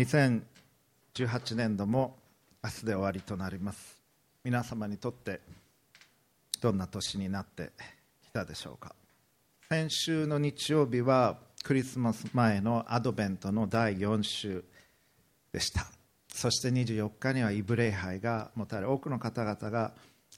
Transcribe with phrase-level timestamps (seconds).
[0.00, 2.16] 2018年度も
[2.64, 4.00] 明日で終わりとなります。
[4.42, 5.40] 皆様にとって
[6.62, 7.70] どんな年になって
[8.22, 8.94] きたでしょうか。
[9.68, 14.64] 先週の日曜日はクリスマス前のアドベントの第4週
[15.52, 15.86] でした。
[16.32, 19.92] そして24日にはイブ礼拝が持たれ多くの方々が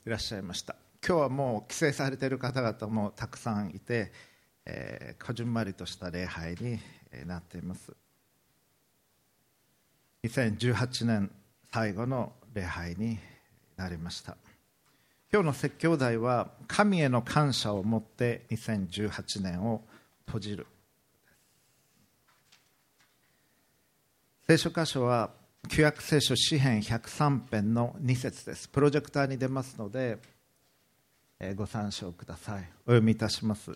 [0.05, 0.75] いらっしゃいました。
[1.07, 4.11] 今日はもう帰省されている方々もたくさんいて、
[4.67, 6.81] えー、こじんまりとした礼拝に
[7.27, 7.93] なっています。
[10.25, 11.31] 2018年
[11.73, 13.19] 最後の礼拝に
[13.77, 14.37] なりました。
[15.33, 19.83] 今日の説教題は神への感謝を持って2018年を
[20.27, 20.69] 閉じる。
[24.47, 25.31] 聖書箇所は
[25.69, 28.69] 旧約聖書詩編103編の2節です。
[28.69, 30.19] プロジェクターに出ますので
[31.57, 32.69] ご参照ください。
[32.87, 33.73] お読みいたします。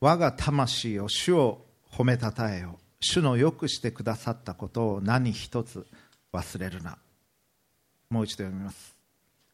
[0.00, 2.78] 我が魂を主を褒めたたえよ。
[3.06, 5.86] 主のよくしてくださったことを何一つ
[6.32, 6.96] 忘れるな。
[8.08, 8.94] もう一度読みます。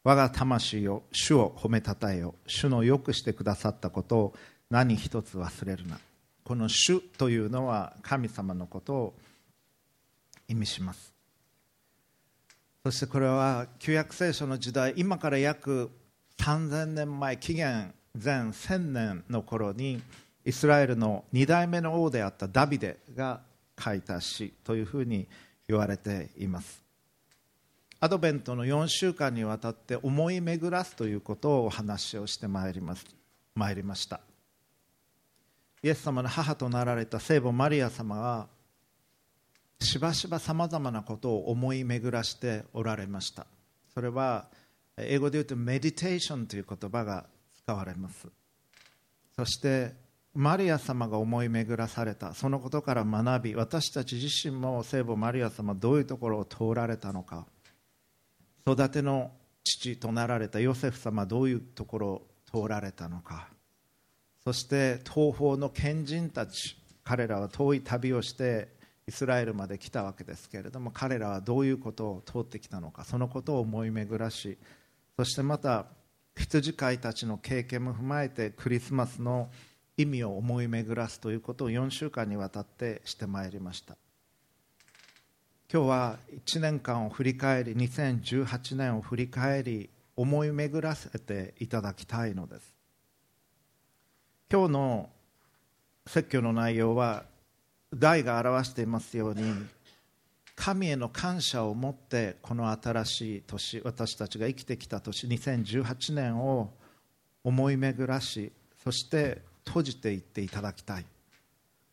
[0.05, 2.33] 我が魂を主を褒めたたえよ。
[2.47, 4.33] 主のよくしてくださったことを
[4.69, 5.99] 何一つ忘れるな。
[6.45, 9.13] この主というのは神様のことを
[10.47, 11.13] 意味します。
[12.85, 15.91] そしてこれは旧約聖書の時代今から約
[16.39, 20.01] 3000年前紀元前1000年の頃に
[20.45, 23.41] イスラエルの2代目の王であったダビデが
[23.79, 25.27] 書いた詩というふうに
[25.67, 26.83] 言われています。
[27.99, 33.05] アドベントの4週間にわたって思い巡らすということをお話をしてまいります。
[33.53, 34.21] 参りました。
[35.83, 38.47] イエス様の母となられた聖母マリア様が
[39.79, 43.45] しばしばさまざまなことを思い巡らしておられました。
[43.93, 44.47] それは
[44.97, 47.25] 英語で言うとメディテーションという言葉が
[47.63, 48.27] 使われます。
[49.35, 49.93] そして
[50.33, 52.33] マリア様が思い巡らされた。
[52.33, 57.45] そのことから学び私たち自身も聖母マリア様どういうところを通られたのか。
[58.65, 59.31] 育ての
[59.63, 63.49] 父となられたヨセフ様どういうところを通られたのか。
[64.43, 68.69] そして東方の賢人たち彼らは遠い旅をして
[69.07, 73.03] イスラエルまで来たわけですけれども彼らはどういうことを通ってきたのか。
[73.03, 74.57] そのことを思い巡らし
[75.17, 75.87] そしてまた
[76.37, 79.51] 羊飼いたちの経験も踏まえてクリスマスの
[80.01, 83.97] 意味を思い巡らすということを4週間にわたってしてまいりました。
[85.71, 92.73] 今日は1年間を振り返り2018年を振り返り思い巡らせていただきたいのです。
[94.51, 95.09] 今日の
[96.05, 97.23] 説教の内容は
[97.93, 99.43] 題が表していますように
[100.55, 106.73] 神への感謝を持ってこの新しい年私たちが生きてきた年2018年を
[107.43, 108.51] 思い巡らし
[108.83, 109.41] そして
[109.71, 111.05] 閉じていっていただきたい。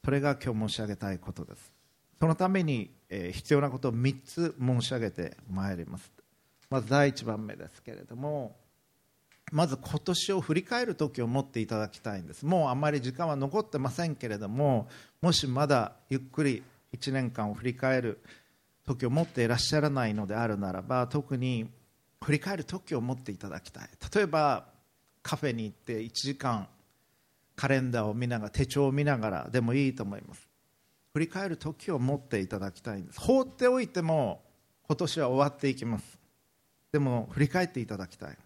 [0.05, 1.73] それが今日申し上げたいことです。
[2.19, 6.13] そのために、え必要なことを3つ申し上げてまいります。
[6.69, 8.57] まず第1番目ですけれども
[9.51, 12.45] まず今年を振り返る時を持っていただきたいんです。
[12.45, 14.89] もうあまり時間は残ってませんけれども
[15.23, 16.63] もしまだゆっくり
[16.95, 18.21] 1年間を振り返る
[18.85, 21.71] 時を持っていらっしゃらないのであるならば特に
[22.23, 23.89] 振り返る時を持っていただきたい。
[24.15, 24.67] 例えば
[25.23, 26.69] カフェに行って1時間
[27.59, 30.49] カレンダーを見ながら手帳を見ながらでもいいと思います。
[31.13, 33.21] 振り返る時を持っていただきたいんです。
[33.21, 34.45] 放っておいても
[34.87, 36.19] 今年は終わっていきます。
[36.93, 38.39] でも振り返っていただきたい。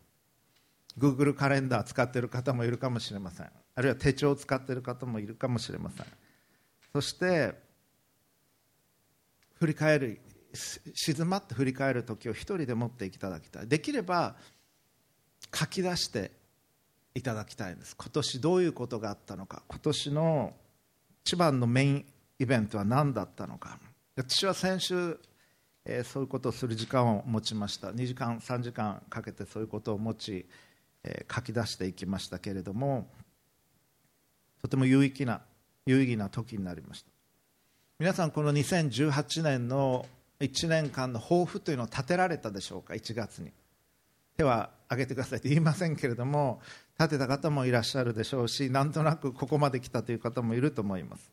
[0.99, 3.51] Google カレンダー使っている方もいるかもしれません。
[3.75, 6.07] あるいは手帳を使っている方もいるかもしれません。
[6.95, 7.53] そして
[9.59, 10.21] 振り返る
[10.95, 13.69] 静まって振り返る時を一人で持っていただきたい。
[13.69, 14.37] できれば
[15.55, 16.31] 書き出して
[17.15, 17.97] いただきたいんです。
[17.97, 19.63] 今年どういうことがあったのか。
[19.69, 20.55] 今年の
[21.25, 22.07] 一番のメイン
[22.39, 23.79] イベントは何だったのか。
[24.17, 25.19] 私は先週、
[25.85, 27.89] えー、そういうことをする時間を持ちました。
[27.89, 30.47] 2時間3時間かけてそういうことを持ち
[31.05, 33.09] え書き出していきましたけれども
[34.61, 35.41] とても有意義な
[35.87, 37.11] 有意義な時になりました。
[37.99, 40.07] 皆さんこの2018年の
[40.39, 43.53] 1年間の抱負というのを立てられたでしょうか？1月に。
[44.37, 46.61] 手は挙げてくださいと言いませんけれども
[46.99, 51.31] 立てた方もいらっしゃるでしょうしなんとなくここまで来たという方もいると思います。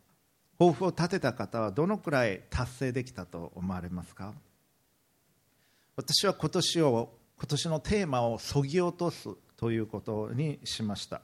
[0.57, 4.33] 抱負を立てた方はどのくらい達成できたと思われますか？
[5.95, 11.21] 私は今年を今年のテーマをそぎ落とすということにしました。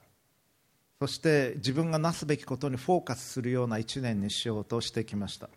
[0.99, 5.49] そして自分がなすべきことにフォーカスするような1年にしようとしてきました。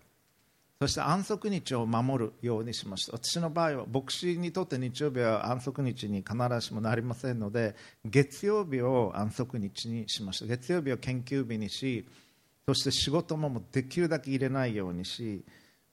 [0.80, 3.16] そして安息日を守るようにしました。
[3.16, 10.46] 私の場合は牧師にとって日曜日は安息日に必ずしもなりませんので月曜日を安息日にしました。
[10.46, 12.06] 月曜日を研究日にし
[12.68, 15.44] そして仕事もできるだけ入れないようにし、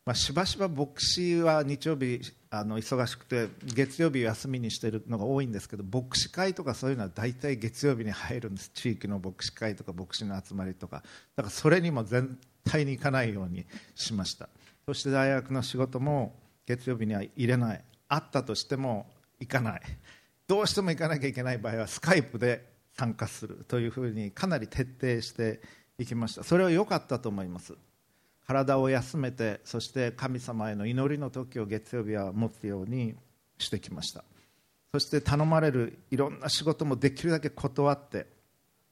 [0.06, 2.22] まあ、しばしば牧師は日曜日
[2.52, 8.70] あの忙しくて月曜日休みにしているのが多いんですけど牧師会とかそういうのは大体月曜日に入るんです。
[8.76, 11.02] 地域の牧師会とか牧師の集まりとか。
[11.36, 13.66] だからそれにも絶対に行かないように
[13.96, 14.48] しました。
[14.88, 16.36] そして大学の仕事も
[16.68, 17.84] 月曜日には入れない。
[18.08, 19.08] あったとしても
[19.40, 19.82] 行かない。
[20.48, 25.60] どうしても行かなきゃいけない場合はスカイプで参加するというふうにかなり徹底して
[25.98, 26.44] いきました。
[26.44, 27.74] それは良かったと思います。
[28.46, 33.16] 体を休めてそして神様への祈りの時を月曜日は持つように
[33.58, 34.24] してきました。
[34.92, 38.28] そして頼まれるいろんな仕事もできるだけ断って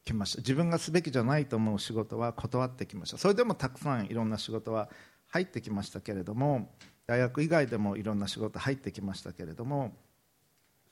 [0.05, 0.39] きました。
[0.39, 3.19] 自分がすべきじゃないと思う仕事は断ってきました。
[3.19, 4.89] それでもたくさんいろんな仕事は
[5.33, 6.69] 入ってきましたけれども
[7.07, 9.91] 大学以外でもいろんな仕事入ってきましたけれども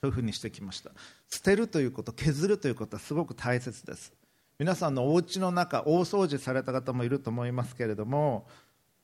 [0.02, 0.90] ういうふうにしてきました。
[1.30, 4.12] 捨てるということ削るということはすごく大切です。
[4.58, 8.48] 皆さんのお家の中大掃除された方もいると思いますけれども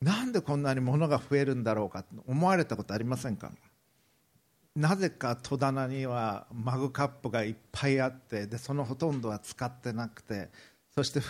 [0.00, 3.52] なんでこんなに物が増えるんだろうかと思われたことありませんか？
[4.74, 10.50] なぜか戸棚にはマグカップがいっぱいあってでそのほとんどは使ってなくて
[10.94, 11.20] そして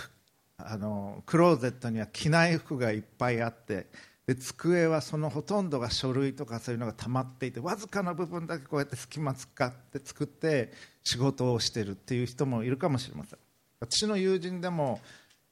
[0.59, 3.87] あのクローゼットには着ない服がいっぱいあって
[4.27, 10.73] で机はそのほとんどが書類とかそういうのが溜まっていてわずかな部分だけこうやって隙間使って作って
[11.03, 13.39] 仕事をしてるっていう人もいるかもしれません。
[13.81, 15.01] 私の友人でも、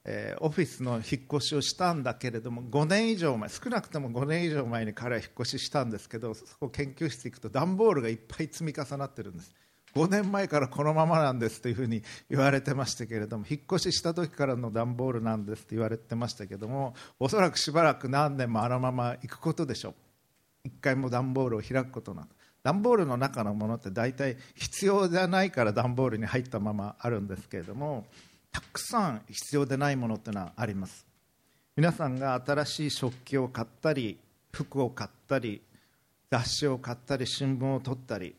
[0.05, 1.03] えー、オフィスの引っ
[1.37, 9.55] 越しをしたんだけれども5年以上前少なくとも5年以上前に彼は引っ越ししたんですけどそこ研究室行くと段ボールがいっぱい積み重なってるんです。
[9.95, 19.95] 5年前からこのままなんですというふうに言われてましたけれども引っ越しした時からの段ボールなんですと言われてましたけどもおそらくしばらく何年もあのまま行くことでしょう。
[20.65, 22.27] 一回も段ボールを開くことなく。
[22.61, 28.05] 段ボールの中のものって大体必要じゃないから段ボールに入ったままあるんですけれども
[28.51, 31.05] たくさん必要でないものっていうのはあります。
[31.77, 34.17] 皆さんが新しい食器を買ったり
[34.51, 35.61] 服を買ったり
[36.29, 38.35] 雑誌を買ったり新聞を取ったり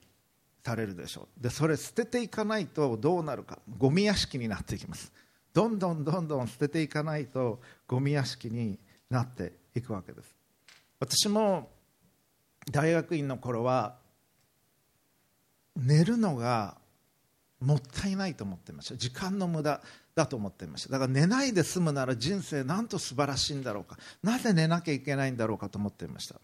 [0.68, 1.42] されるでしょう。
[1.42, 3.58] でそれ捨てていかないとどうなるか。
[3.78, 5.10] ゴミ屋敷になっていきます。
[5.54, 8.78] どんどんどんどん捨てていかないとゴミ屋敷に
[9.08, 10.36] なっていくわけです。
[11.00, 11.70] 私も
[12.70, 13.96] 大学院の頃は
[15.74, 16.76] 寝るのが
[17.60, 18.96] もったいないと思ってました。
[18.96, 19.80] 時間の無駄
[20.14, 20.90] だと思っていました。
[20.90, 23.96] だから寝ないで済むなら人生なんと素晴らしいんだろうか。
[24.22, 26.38] なぜ寝なきゃいけないんだろうかと思っていました。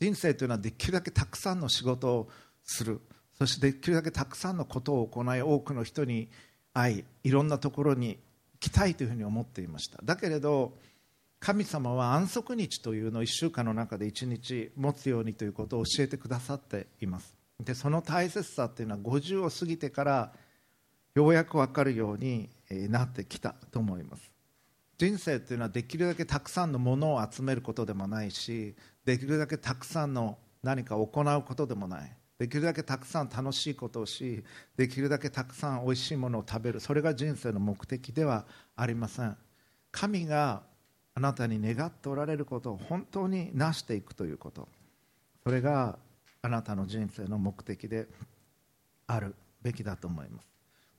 [0.00, 2.28] 人生というのはできるだけたくさんの仕事を
[2.64, 3.00] する。
[3.38, 6.28] そしてできるだけたくさんのことを行い多くの人に
[6.74, 8.18] 会いいろんなところに
[8.54, 9.98] 行きたいというふうに思っていました。
[10.02, 10.76] だけれど
[11.40, 17.32] 神様は安息日というのを1週間の中で1日持つようにということを教えてくださっています。
[17.60, 20.32] でその大切さというのは50を過ぎてから
[21.14, 22.48] ようやく分かるように
[22.88, 24.32] なってきたと思います。
[24.98, 28.74] 人生というのはできるだけたくさんのものを集めることでもないし
[29.04, 32.16] できるだけたくさんの何かを行うことでもない。
[32.38, 34.44] できるだけたくさん楽しいことをし
[34.76, 36.80] できるだけたくさんおいしいものを食べる。
[36.80, 38.46] それが人生の目的では
[38.76, 39.36] ありません。
[39.90, 40.62] 神が
[41.14, 44.68] あなたに願っておられることを本当に成していくということ。
[45.42, 45.98] それが
[46.42, 48.06] あなたの人生の目的で
[49.08, 50.46] あるべきだと思います。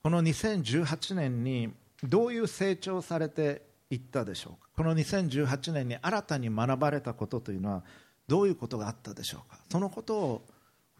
[0.03, 1.71] この2018年に
[2.03, 4.69] どういう成長されていったでしょうか？
[4.75, 7.83] この2018年に新たに学ばれたことというのは
[8.27, 9.57] どういうことがあったでしょうか？
[9.71, 10.45] そのことを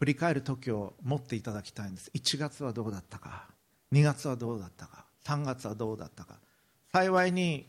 [0.00, 2.10] 振り返る時を持っていただきたいんです。
[2.14, 3.48] 1月はどうだったか。
[3.92, 5.04] 2月はどうだったか。
[5.26, 6.36] 3月はどうだったか。
[6.90, 7.66] 幸いに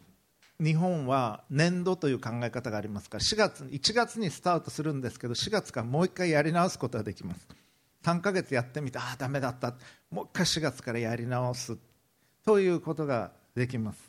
[0.57, 7.45] 日本は年度という考え方がありますから4月1月にスタートするんですけど4月からもう1回やり直すことができます。
[8.03, 9.75] 3ヶ月やってみてああダメだった。
[10.09, 11.77] もう1回4月からやり直す。
[12.45, 13.99] ということができます。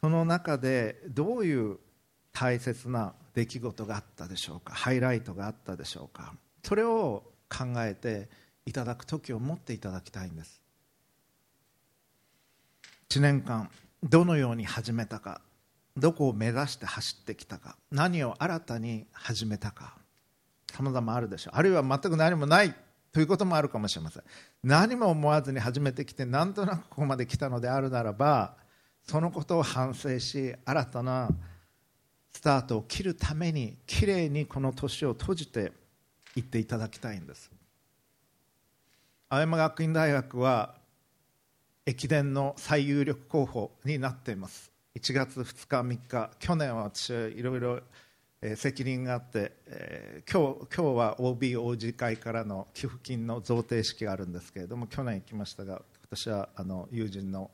[0.00, 1.78] その中でどういう
[2.32, 4.72] 大切な出来事があったでしょうか。
[4.72, 6.32] ハイライトがあったでしょうか。
[6.66, 8.28] それを考えて
[8.64, 10.60] いただく時を持っていただきたいんです。
[13.08, 13.70] 1年間
[14.02, 15.40] どのように始めたか
[15.96, 19.96] どこを目指して走ってきたか何を新たに始めたか
[20.72, 21.56] さまざまあるでしょう。
[21.56, 22.74] あるいは全く何もない
[23.12, 24.24] ということもあるかもしれません。
[24.64, 28.56] 何も思わずに始めてきてなんとなくここまで来たのであるならば
[29.04, 31.28] そのことを反省し新たな
[32.32, 35.70] スタートを切るためにきれいにこの年を閉じて
[36.36, 37.50] 言っていただきたいんです。
[39.28, 40.76] 青山学院大学は
[41.84, 44.70] 駅伝の最有力候補になっています。
[44.94, 47.80] 1月2日3日去年は私はいろいろ
[48.54, 57.50] 責任があって、えー、今日今日は OB 王子会からの寄付金の贈呈式があるんですけれども去年行きましたが私はあの友人の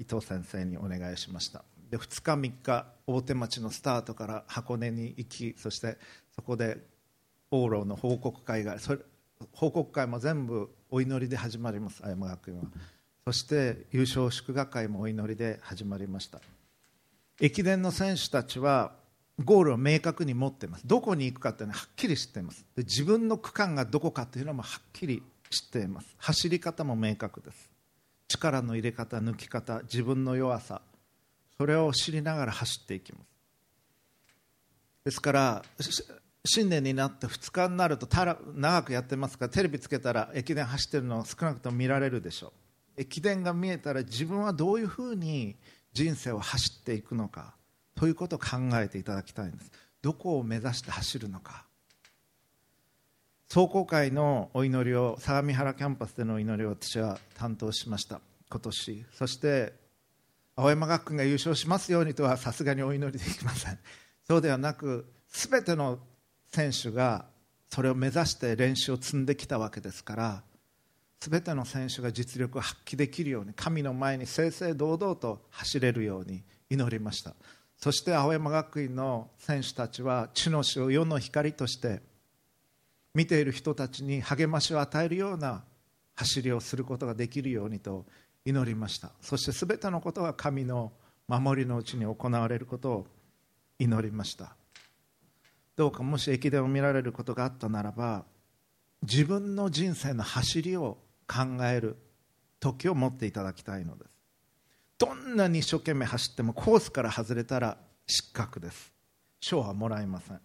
[0.00, 1.64] 伊藤先生にお願いしました。
[1.90, 5.98] で2日3日大手町のスタートから箱根に行きそして
[6.34, 6.78] そこで
[7.52, 8.98] 往路の報告会がそれ
[9.52, 12.64] 報告会も全部お祈りで始まります青山学院は。
[13.24, 16.40] そして優勝祝賀会もお祈りで始まりました。
[17.40, 18.92] 駅伝の選手たちは
[19.44, 20.86] ゴールを明確に持っています。
[20.86, 22.64] どこに行くかっていうのははっきり知っています。
[22.74, 26.06] で自分の区間がどこかというのもはっきり知っています。
[26.18, 27.70] 走り方も明確です。
[28.28, 30.80] 力の入れ方抜き方自分の弱さ
[31.58, 33.22] それを知りながら走っていきます。
[35.04, 35.64] ですから
[36.44, 38.08] 新年になって2日になると
[38.54, 39.46] 長くやってますか？
[39.46, 43.00] らテレビつけたら駅伝走ってるのを少なくとも見られるでしょう。
[43.00, 45.56] 駅伝が見えたら自分はどういうふうに
[45.92, 47.54] 人生を走っていくのか？
[47.94, 49.70] ということを考えていただきたいんです。
[50.02, 51.64] どこを目指して走るのか？
[53.48, 58.20] 壮行会のお祈りを相模原キャンパスでのお祈りを私は担当しました。
[58.50, 59.04] 今年。
[59.16, 59.74] そして
[60.56, 63.78] 青山学院が優勝しますようにとはさすがにお祈りできません。
[64.26, 66.00] そうではなく全ての
[66.54, 67.24] 選手が
[67.70, 70.42] それを目指して練習を積んできたわけですから
[71.20, 77.34] 全ての選手が実力を発揮できるように神の前に正々堂々と走れるように祈りました。
[77.78, 82.00] そして青山学院の選手たちは地の死を世の光として
[83.14, 85.62] 見ている人たちに励ましを与えるような
[86.16, 88.04] 走りをすることができるようにと
[88.44, 89.10] 祈りました。
[89.20, 90.92] そして全てのことが神の
[91.28, 93.06] 守りのうちに行われることを
[93.78, 94.56] 祈りました。
[95.76, 98.24] どうかもし駅伝を見られることがあったならば
[99.02, 101.96] 自分の人生の走りを考える
[102.60, 104.10] 時を持っていただきたいのです。
[104.98, 107.76] どんなに一生懸命走ってもコースから外れたら
[108.06, 108.92] 失格です。
[109.40, 110.40] 賞はもらえません。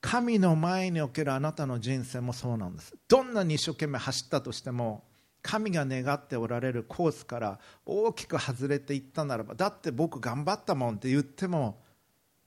[0.00, 2.94] 神の前におけるあなたの人生もそうなんです。
[3.08, 5.04] どんなに一生懸命走ったとしても
[5.42, 11.81] 神が願っておられるコースから大きく外れていったならばだって僕頑張ったもんって言っても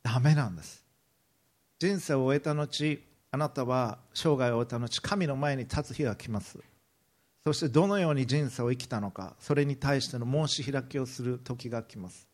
[0.05, 0.85] ダメなんです。
[1.79, 2.99] 人生を終えた後
[3.31, 6.59] あなたは生涯を終えた後神の前に立つ日が来ます。
[7.43, 12.27] そしてどのように人生を生きたのかそれに対しての申し開きをする時が来ます。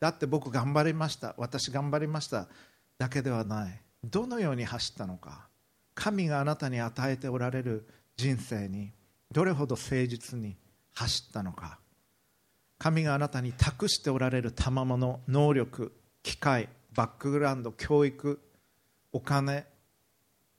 [0.00, 1.36] だって僕頑張りました。
[1.38, 2.48] 私頑張りました。
[2.98, 3.80] だけではない。
[4.02, 5.46] どのように走ったのか
[5.94, 8.90] 神があなたに与えておられる人生に
[9.30, 10.56] どれほど誠実に
[10.94, 11.78] 走ったのか
[12.78, 15.92] 神があなたに託しておられる賜物能力
[16.24, 18.40] 機会バックグラウンド教育
[19.12, 19.66] お金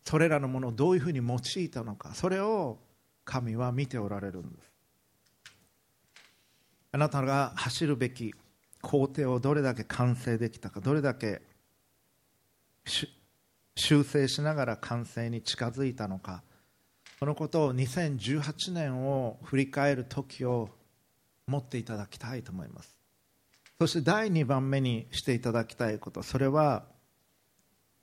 [0.03, 2.77] それらのものをどういうふうに用いたのかそれを
[3.23, 4.71] 神は見ておられるんです。
[6.91, 8.33] あなたが走るべき
[8.81, 11.41] 工程をどれだけ完成できたかどれだけ
[13.75, 16.43] 修正しながら完成に近づいたのか
[17.19, 20.69] そのことを2018年を振り返る時を
[21.47, 22.94] 持っていただきたいと思います。
[23.79, 26.83] そして第2番目にしていただきたいことそれは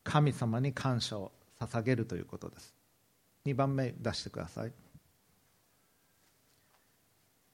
[0.05, 2.75] 神様に感謝を捧げるということです。
[3.47, 4.73] 2番目出してください。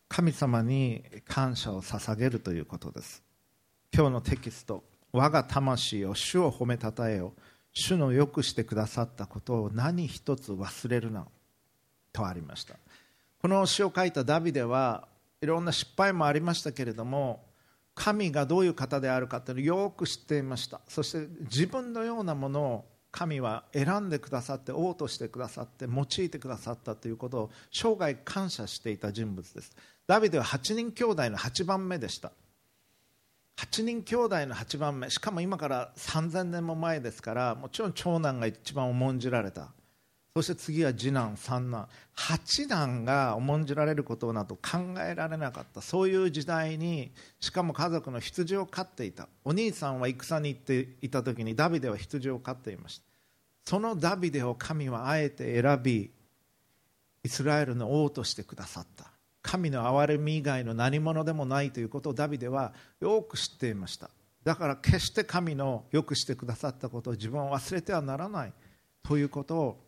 [0.08, 3.22] 神様に感謝を捧げるということです。
[3.92, 4.82] 今日のテキスト
[5.12, 7.34] 我が魂を主を褒めたたえよ
[7.72, 11.26] 主のよくしてくださったことを何一つ忘れるな
[12.12, 12.74] とありました。
[13.40, 15.06] この詩を書いたダビデは
[15.40, 17.47] いろんな失敗もありましたけれども
[17.98, 20.80] 神がどういう方であるかというのをよく知っていました。
[20.86, 29.74] そして自分のようなものを神は選んでくださって王としてくださって用いてくださったということを生涯感謝していた人物です。
[30.06, 32.30] ダビデは8人兄弟の8番目でした。
[33.56, 35.10] 8人兄弟の8番目。
[35.10, 39.72] しかも今から3000年も前ですからもちろん長男が一番重んじられた。
[40.38, 53.04] そして次は次男三男八男が重んじられることなど考えられなかったそういう時代にしかも家族の羊を飼っていたお兄さんは戦に行っていた時にダビデは羊を飼っていました
[53.64, 56.12] そのダビデを神はあえて選び
[57.24, 59.10] イスラエルの王としてくださった
[59.42, 64.08] 神の憐れみ以外の何者でもないということをダビデはよく知っていました
[64.44, 68.52] だから決して神のよくしてくださったことを自分は忘れてはならない
[69.02, 69.87] ということを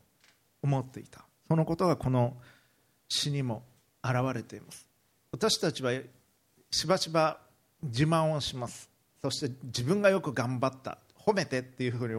[0.62, 1.24] 思っていた。
[1.48, 2.36] そのことがこの
[3.08, 3.64] 詩にも
[4.04, 4.86] 現れています。
[5.32, 5.92] 私たちは
[6.70, 7.38] しばしば
[7.82, 8.88] 自慢をします。
[9.22, 10.98] そして自分がよく頑張った。
[11.14, 12.14] 褒めてっていうふうに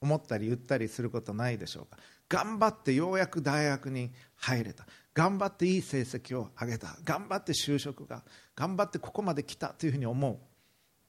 [0.00, 1.98] 思ったり言ったりすることないでしょうか。
[2.28, 4.86] 頑張ってようやく大学に入れた。
[5.12, 6.96] 頑張っていい成績を上げた。
[7.04, 8.22] 頑張って就職が。
[8.54, 10.38] 頑張ってここまで来たというふうに思う。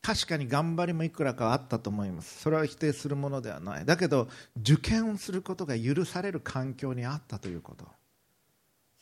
[0.05, 2.39] 確かに頑張りもいくらかあったと思います。
[2.39, 3.85] それは否定するものではない。
[3.85, 7.85] だけど受験をすることが許される環境にあったということ。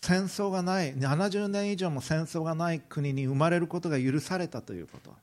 [0.01, 5.13] 戦争がない70年以上も戦争がない国に生まれることが許されたということ。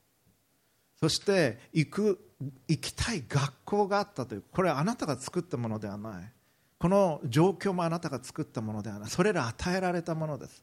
[1.01, 2.31] そして行く
[2.69, 4.45] 行きたい学校があったという。
[4.53, 6.33] これはあなたが作ったものではない。
[6.79, 9.09] この状況もあなたが作ったものではない。
[9.09, 10.63] それら与えられたものです。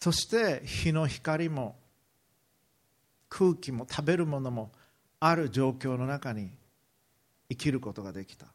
[0.00, 1.76] そして日の光も
[3.28, 4.72] 空気も食べるものも
[5.20, 6.50] ある状況の中に
[7.48, 8.46] 生きることができた。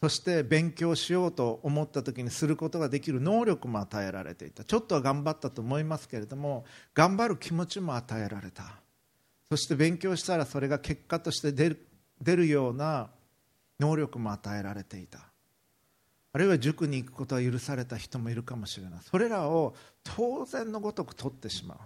[0.00, 4.64] そして勉強しようと思った時にすることができる能力も与えられていた。
[4.64, 8.80] ちょっとは頑張ったと思いますけれども頑張る気持ちも与えられた。
[9.48, 11.86] そして勉強したらそれが結果として出る
[12.20, 13.10] 出るような
[13.80, 15.20] 能力も与えられていた。
[16.32, 19.00] あるいは塾に行くことは許された人もいるかもしれない。
[19.08, 21.78] それらを当然のごとく取ってしまう。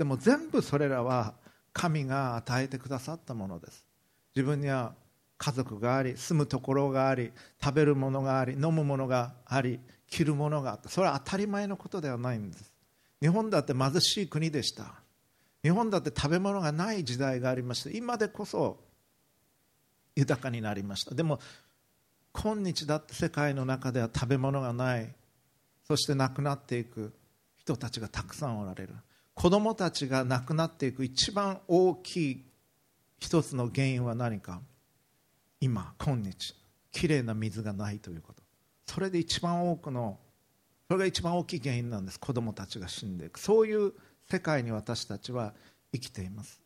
[0.00, 1.34] でも全部それらは
[1.74, 3.84] 神が与えてくださったものです。
[4.34, 4.94] 自分には
[5.36, 9.78] 家族があり住むところがあり食べるものがあり飲むものがあり
[10.08, 12.72] 着るものがあったそれは当たり前のことではないんです。
[13.20, 14.94] 日本だって貧しい国でした。
[15.62, 17.90] 日本だって食べ物がない時代がありました。
[17.90, 18.80] 今でこそ
[20.16, 21.14] 豊かになりました。
[21.14, 21.40] でも
[22.32, 25.12] 今日だって世界の中では食べ物がない。
[25.86, 27.12] そして亡くなっていく
[27.58, 28.94] 人たちがたくさんおられる。
[29.40, 32.44] 子供たちが亡くなっていく一番大きい
[33.20, 34.60] 一つの原因は何か？
[35.62, 36.54] 今今日
[36.92, 38.42] きれいな水がないということ。
[38.84, 40.18] それで一番多くの
[40.88, 42.20] それが一番大きい原因なんです。
[42.20, 43.40] 子供たちが死んでいく。
[43.40, 43.94] そういう
[44.30, 45.54] 世界に私たちは
[45.90, 46.60] 生きています。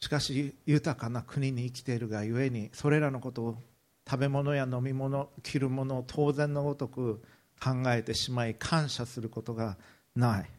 [0.00, 3.62] しかし豊かな国に生きているがゆえにそれらのことを
[4.06, 7.22] 食べ物や飲み物着るものを当然のごとく
[7.58, 9.78] 考えてしまい感謝することが
[10.14, 10.50] ない。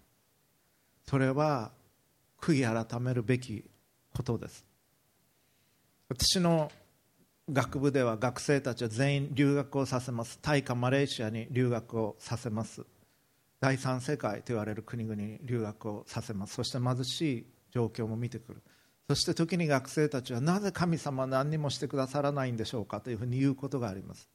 [1.08, 1.72] それは
[2.40, 3.64] 悔い改めるべき
[4.16, 4.66] ことです。
[6.10, 6.72] 私の
[7.52, 10.40] 学部では学生たちは全員留学をさせます。
[10.42, 12.84] タイかマレーシアに留学をさせます。
[13.60, 16.56] 第三世界と言われる国々に留学をさせます。
[16.56, 18.62] そして貧しい状況も見てくる。
[19.08, 24.28] そして時に学生たちはなぜ神様は何にもしてくださらないんでしょうかというふうに言うことがあります。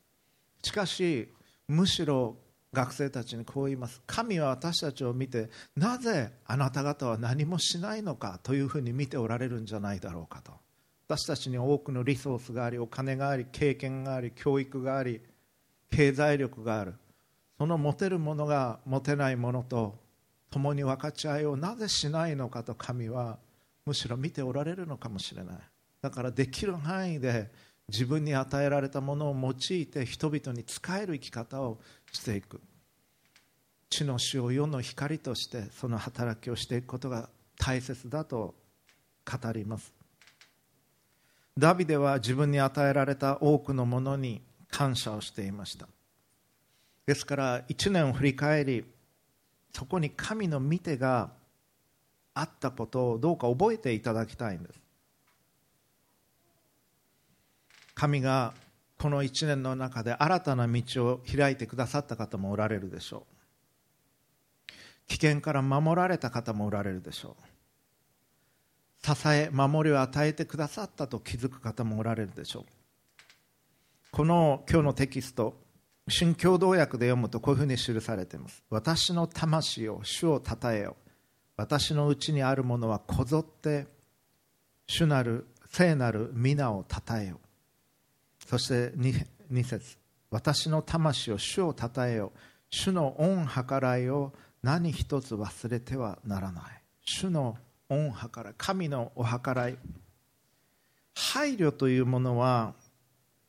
[0.63, 1.29] しかし
[1.67, 2.37] むしろ
[2.73, 4.01] 学生たちにこう言います。
[4.07, 10.53] 神は私たちを見てなぜあなた方は何もしないのかというふうに見ておられるんじゃないだろうかと。
[11.09, 15.21] 私たちに多くのリソースがありお金があり経験があり教育があり
[15.91, 16.95] 経済力がある。
[17.59, 19.99] その持てるものが持てないものと
[20.51, 23.39] 共に分かち合いをなぜしないのかと神は
[23.85, 25.57] むしろ見ておられるのかもしれない。
[26.01, 27.51] だからできる範囲で
[27.89, 31.81] 自分に与えられたものを用いて人々に仕える生き方を
[32.13, 32.61] していく。
[33.89, 38.55] 地の死を世の光としてその働きをしていくことが大切だと
[39.25, 39.93] 語ります。
[41.59, 45.89] ダビデは自分に与えられた多くのものに感謝をしていました。
[47.07, 48.85] ですから1年を振り返り
[49.73, 51.31] そこに神の見てが
[52.35, 54.81] あったことをどうか覚えていただきたいんです。
[57.95, 58.55] 神が
[59.01, 63.27] この1年の中で新たな道を開いてくださった方もおられるでしょ
[64.69, 64.73] う。
[65.07, 69.07] 危険から守られた方もおられるでしょう。
[69.07, 72.65] 支え守りを与えてくださったと気づく方もおられるでしょう。
[74.11, 75.59] この今日のテキスト
[76.07, 78.63] 新共同訳で読むとこういうふうに記されています。
[78.69, 80.97] 私の魂を主をたたえよ。
[81.57, 83.87] 私のうちにあるものはこぞって
[84.87, 87.41] 主なる聖なる皆をたたえよ。
[88.51, 89.97] そして 2, 2節。
[90.29, 92.33] 私の魂を主をたたえよ。
[92.69, 96.65] 主の恩計らいを何一つ忘れてはならない。
[97.05, 97.57] 主の
[97.89, 99.79] 恩計らい神のお計らい。
[101.15, 102.75] 配慮というものは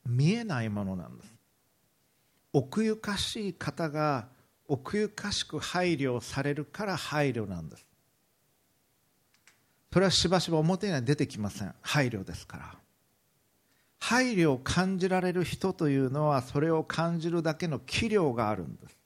[0.06, 1.34] 見えないものなんです。
[2.52, 4.28] 奥ゆかしい方が
[4.68, 7.84] 奥ゆかしく配慮されるから配慮なんです。
[9.92, 11.74] それはしばしば表には出てきません。
[11.82, 12.81] 配慮ですから。
[14.02, 18.98] 配慮を感じられる人というのはそれを感じるだけの器量があるんです。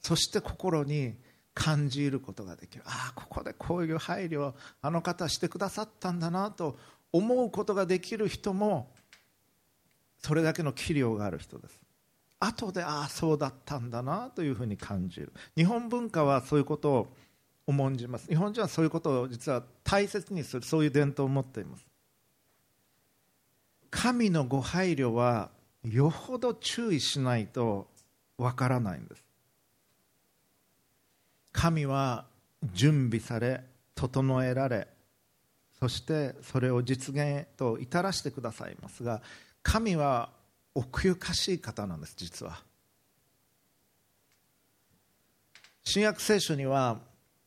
[0.00, 1.12] そして心に
[1.52, 2.84] 感じることができる。
[2.86, 6.78] ああここでこういう配慮をあの方してくださったんだなと
[7.12, 8.90] 思うことができる人も
[10.16, 11.78] それだけの器量がある人です。
[12.38, 15.34] 後でああそうだったんだなというふうに感じる。
[15.54, 17.14] 日本文化はそういうことを
[17.66, 18.26] 重んじます。
[18.26, 21.89] 日本人はそういうことを実は大切にするそういう伝統を持っています。
[23.90, 25.50] 神のご配慮は
[25.84, 27.88] よほど注意しないと
[28.38, 29.24] わからないんです。
[31.52, 32.26] 神は
[32.72, 34.88] 準備され整えられ
[35.78, 39.22] そしてそれを実現へと至らしてくださいますが
[39.62, 40.30] 神は
[40.74, 42.62] 奥ゆかしい方なんです実は。
[45.82, 47.00] 新約聖書には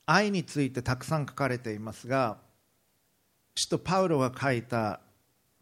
[0.05, 2.37] 愛についてたくさん書かれていますが
[3.55, 4.99] 使徒パウロが書いた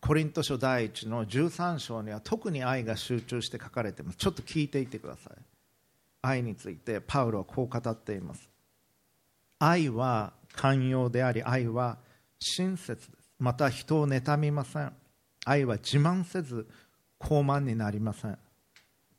[0.01, 4.17] コリント書第一の13章には特に愛が集中して書かれています。
[4.17, 5.33] ちょっと聞いていてください。
[6.23, 8.49] 愛についてパウロはこう語っています。
[9.59, 11.97] 愛は寛容であり愛は
[12.39, 13.31] 親切です。
[13.37, 14.91] また人を妬みません。
[15.45, 16.67] 愛は自慢せず
[17.19, 18.37] 高慢になりません。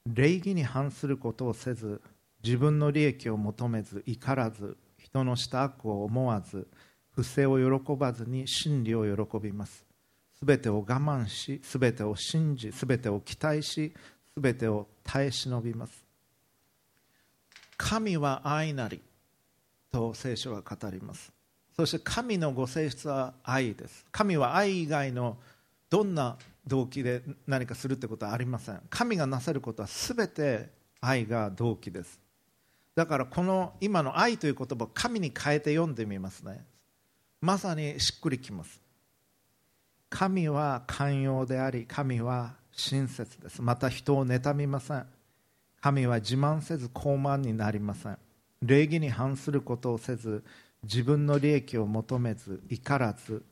[0.07, 2.03] 礼儀に反することをせず
[2.42, 6.66] 自分の利益を求めず怒らず人のした悪を思わず
[7.12, 9.92] 不正を喜ばずに真理を喜びます。
[10.43, 13.93] すべてを我慢しすべてを信じすべてを期待し
[14.35, 16.05] すべてを耐え忍びます。
[17.77, 19.01] 神は愛なり
[19.93, 21.31] と聖書は語ります。
[21.77, 24.05] そして神のご性質は愛です。
[24.11, 25.37] 神は愛以外の
[25.89, 28.81] どんな動機で何かするってことはありません。
[28.91, 32.19] 神がなさることは全て愛が動機です。
[32.97, 36.65] だからこの今の愛という言葉を神に変えて読んでみますね。
[37.41, 38.83] まさにしっくりきます。
[40.12, 43.62] 神は寛容であり神は親切です。
[43.62, 45.07] また人を妬みません。
[45.81, 48.18] 神は自慢せず高慢になりません。
[48.61, 50.44] 礼儀に反することをせず
[50.83, 53.42] 自分の利益を求めず怒らず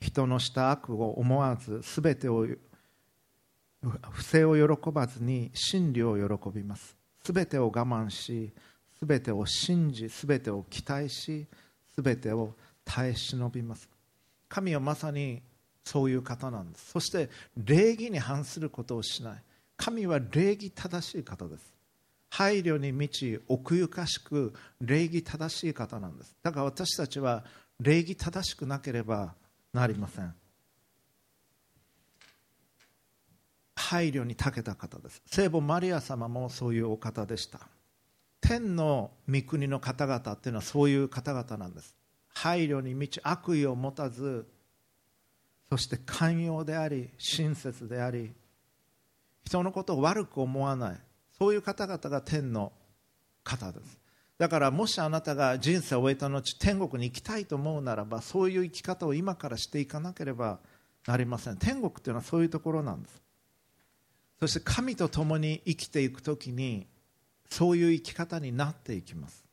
[0.00, 2.46] 人のした悪を思わず全てを
[4.12, 6.96] 不正を喜ばずに真理を喜びます。
[7.24, 8.52] 全てを我慢し
[9.02, 11.48] 全てを信じ全てを期待し
[12.00, 13.88] 全てを耐え忍びます。
[14.48, 15.42] 神はまさに
[15.84, 16.90] そういう方なんです。
[16.90, 19.42] そして礼儀に反することをしない。
[19.76, 21.72] 神は礼儀正しい方です。
[22.30, 26.34] 配慮に満ち奥ゆかしく礼儀正しい方なんです。
[26.42, 27.44] だから私たちは
[27.80, 29.34] 礼儀正しくなければ
[29.72, 30.34] なりません。
[33.76, 35.22] 配慮に長けた方です。
[35.26, 37.60] 聖母マリア様もそういうお方でした。
[38.40, 41.94] 天の御国の方々っていうのはそういう方々なんです。
[42.28, 44.46] 配慮に満ち悪意を持たず
[45.74, 48.32] そして寛容であり親切であり
[49.44, 50.96] 人のことを悪く思わない
[51.36, 52.70] そういう方々が天の
[53.42, 53.98] 方です。
[54.38, 60.60] だからもしあなたが人生を終えた後天国に行きたいと思うならばそういう生き方を今からしていかなければ
[61.08, 61.56] なりません。
[61.56, 63.20] 天国というのはそういうところなんです。
[64.38, 66.86] そして神と共に生きていくときに
[67.50, 69.43] そういう生き方になっていきます。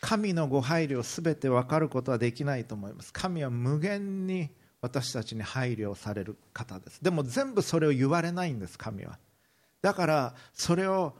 [0.00, 3.12] 神のご配慮すべて分かることはできないと思います。
[3.12, 7.02] 神は無限に私たちに配慮される方です。
[7.02, 9.18] でも全部それを言われないんです神は。
[9.82, 11.14] だからそれを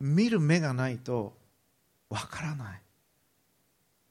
[0.00, 1.36] 見る目がないと
[2.08, 2.82] 分からない。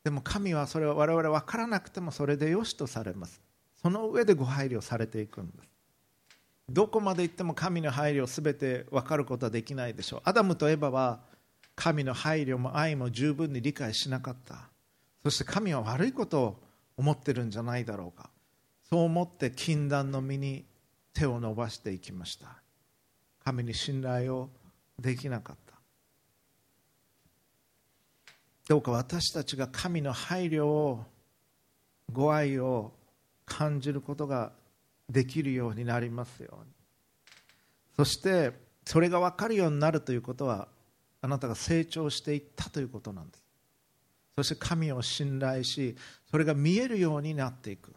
[0.03, 3.41] でも神はそれを我々分からなくてもそれでよしとされます。
[3.81, 5.69] その上でご配慮されていくんです。
[6.69, 10.21] どこまで行っても神の配慮を全て分かることはできないでしょう。
[10.25, 11.19] アダムとエバは
[11.81, 14.69] 神の配慮も愛も十分に理解しなかった。
[15.23, 16.63] そして神は悪いことを
[16.95, 18.29] 思ってるんじゃないだろうか。
[18.87, 20.63] そう思って禁断の身に
[21.11, 22.61] 手を伸ばしていきました。
[23.43, 24.51] 神に信頼を
[24.99, 25.73] できなかった。
[28.67, 31.03] どうか私たちが神の配慮を
[32.11, 32.91] ご愛を
[33.47, 34.51] 感じることが
[35.09, 36.71] できるようになりますように。
[37.95, 38.51] そして
[38.85, 40.67] それが分かるようになるということは
[41.21, 43.43] あなたが成長していったということなんです。
[44.35, 45.95] そして神を信頼し
[46.29, 47.93] それが見えるようになっていく。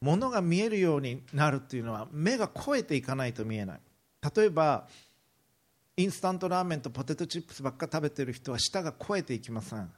[0.00, 3.80] ものが見えるようになるっていうのは目が超えていかないと見えない。
[4.36, 4.86] 例えば
[5.96, 9.90] インスタントラーメンとポテトチップスばっか食べてる人は舌が超えていきません。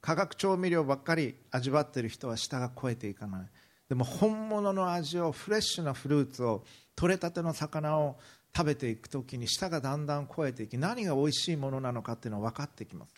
[0.00, 3.48] 化学調味料ばっかり味わってる人は舌が超えていかない。
[3.88, 6.64] でも本物の味をフレッシュなフルーツを
[6.94, 8.18] 取れたての魚を
[8.58, 13.14] 食べていく時に舌がだんだん超えていき何が美味しいものなのかっていうのは分かってきます。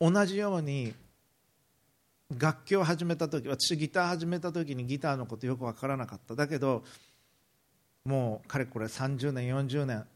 [0.00, 0.94] 同じように
[2.38, 6.34] 楽器を始めた時私ギター始めた時にギターのことよく分からなかった。
[6.34, 6.82] だけど
[8.06, 10.06] もうかれこれ30年40年。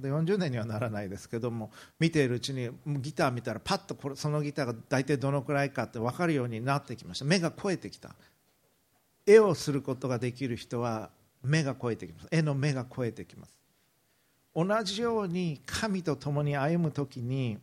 [0.00, 7.26] 40年にはならないですけども見ているうちにギター見たらパッとこれそのギターが大体どのくらいかって分かるようになってきました。
[7.26, 8.14] 目が超えてきた。
[9.26, 11.10] 絵をすることができる人は
[11.44, 12.28] 目が超えてきます。
[12.30, 13.56] 絵の目が超えてきます。
[14.54, 17.58] 同じように神と共に歩む時に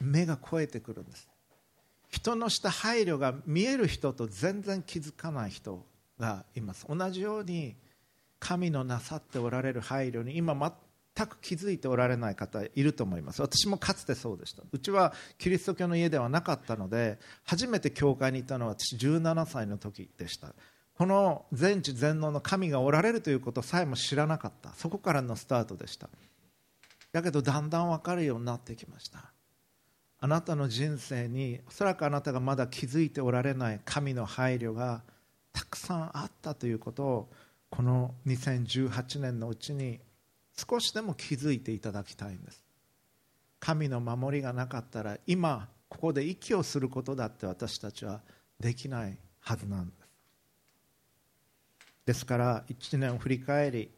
[0.00, 1.28] 目が超えてくるんです。
[2.08, 5.84] 人のした配慮が見える人と全然気づかない人
[6.18, 6.86] がいます。
[6.88, 7.76] 同じように
[8.38, 13.42] 神のなさっておられる配慮に今全く気づいておられない方いると思います。
[13.42, 14.62] 私もかつてそうでした。
[14.70, 20.54] うちはキリスト教の家ではなかったので初めて教会に行ったのは私17歳の時でした。
[20.96, 24.72] この全知全能の神がおられるということさえも知らなかった。
[24.74, 26.08] そこからのスタートでした。
[27.12, 29.32] だけどだんだん分かるようになってきました。
[30.18, 35.02] あなたの人生におそらくあなたがまだ気づいておられない神の配慮が
[35.52, 37.32] たくさんあったということを
[37.68, 40.00] この2018年のうちに
[40.56, 42.64] 少しでも気づいていただきたいんです。
[43.60, 48.22] 神の守りがなかったら今ここで息をすることだって私たちは
[48.58, 50.05] できないはずなんです。
[52.06, 53.90] ですから1年を振り返り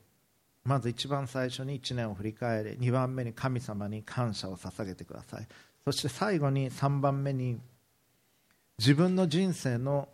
[0.64, 5.46] まず一番最初に1年を振り返り2番目に神様に感謝を捧げてください。
[5.84, 7.58] そして最後に3番目に
[8.78, 10.08] 自分の人生の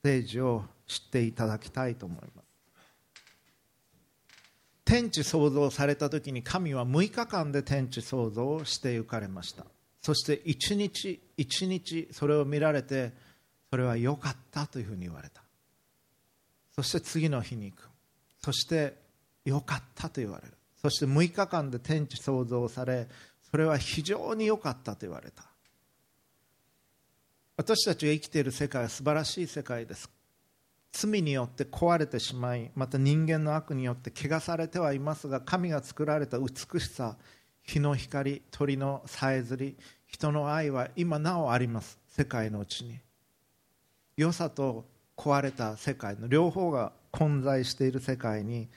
[0.00, 2.44] ステージを知っていただきたいと思います。
[4.84, 9.64] 天地創造された時に神は6日間で天地創造をして行かれました。
[10.00, 13.12] そして一日一日それを見られて
[13.70, 15.43] それは良かったというふうに言われた。
[16.74, 17.88] そして次の日に行く。
[18.42, 18.96] そして
[19.44, 20.54] 良かったと言われる。
[20.80, 23.08] そして6日間で天地創造され
[23.50, 25.44] それは非常に良かったと言われた。
[27.56, 30.10] 私たちが生きている世界は素晴らしい世界です。
[30.90, 37.16] 罪によって壊れてしまいまた人間の悪によって汚されてはいますが神が作られた美しさ
[37.62, 41.98] 日の光鳥のさえずり人の愛は今なおあります。
[42.08, 42.98] 世界のうちに。
[44.16, 44.84] 良さと
[45.16, 48.68] 壊れた世界の両方が混在している世界に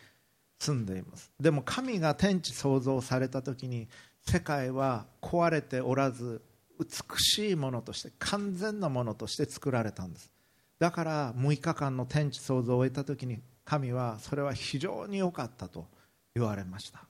[0.59, 1.31] 住んでいます。
[1.39, 3.87] でも神が天地創造された時に
[4.25, 6.41] 世界は壊れておらず
[6.79, 10.31] 美しいものとして完全なものとして作られたんです。
[10.79, 15.87] だから6日間の天地創造を終えた時に神はそれは非常に良かったと
[16.35, 17.03] 言われました。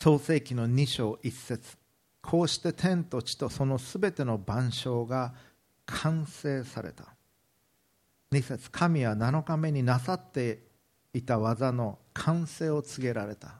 [0.00, 1.76] 創世紀の2章1節。
[2.22, 5.34] こうして天と地とそのすべての万象が
[5.90, 7.04] 完成された。
[8.32, 10.60] 2節神は7日目になさって
[11.12, 13.54] いた技の完成を告げられた。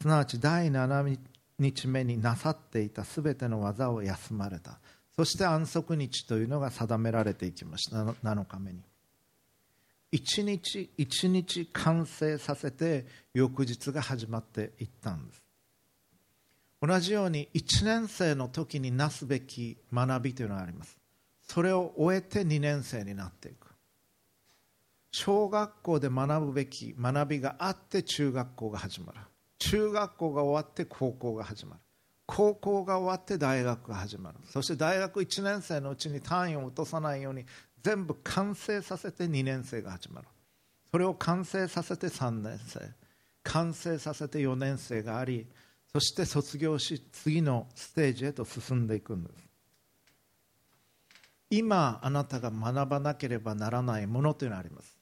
[0.00, 1.18] すなわち第7
[1.58, 4.78] 日目になさっていたすべての技を休まれた。
[5.16, 8.04] そして安息日というのが定められていきました。
[8.04, 8.82] 7日目に。
[10.10, 15.47] 一日一日完成させて翌日が始まっていったんです。
[16.80, 20.96] 同じように1年生の時になすべき学びというのがあります。
[21.42, 23.66] それを終えて2年生になっていく。
[25.10, 29.18] 小学校で学ぶべき学びがあって中学校が始まる。
[29.58, 31.80] 中学校が終わって高校が始まる。
[32.26, 34.38] 高校が終わって大学が始まる。
[34.44, 37.44] そして大学1年生のうちに単位を落とさないように
[37.82, 40.28] 全部完成させて2年生が始まる。
[40.90, 42.80] それを完成させて3年生。
[43.42, 45.46] 完成させて4年生があり
[45.92, 49.48] そして卒業し次のステージへと進んでいくんです。
[51.50, 54.98] 今あなたが学ばなければならないものというのがあります。